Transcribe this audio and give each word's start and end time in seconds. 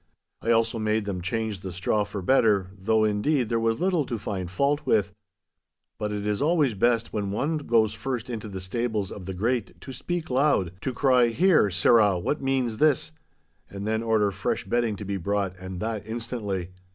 I 0.41 0.49
also 0.49 0.79
made 0.79 1.05
them 1.05 1.21
change 1.21 1.59
the 1.59 1.71
straw 1.71 2.05
for 2.05 2.23
better, 2.23 2.71
though, 2.75 3.03
indeed, 3.03 3.49
there 3.49 3.59
was 3.59 3.79
little 3.79 4.03
to 4.07 4.17
find 4.17 4.49
fault 4.49 4.81
with. 4.83 5.13
But 5.99 6.11
it 6.11 6.25
is 6.25 6.41
always 6.41 6.73
best 6.73 7.13
when 7.13 7.29
one 7.29 7.57
goes 7.59 7.93
first 7.93 8.27
into 8.27 8.47
the 8.49 8.61
stables 8.61 9.11
of 9.11 9.27
the 9.27 9.35
great 9.35 9.79
to 9.79 9.93
speak 9.93 10.31
loud, 10.31 10.71
to 10.81 10.91
cry, 10.91 11.27
'Here, 11.27 11.69
sirrah, 11.69 12.17
what 12.17 12.41
means 12.41 12.77
this?' 12.79 13.11
And 13.69 13.85
then 13.87 14.01
order 14.01 14.31
fresh 14.31 14.63
bedding 14.65 14.95
to 14.95 15.05
be 15.05 15.17
brought, 15.17 15.55
and 15.57 15.79
that 15.81 16.07
instantly. 16.07 16.69